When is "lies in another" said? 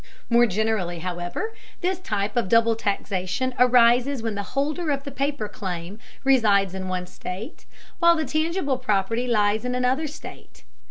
9.27-10.07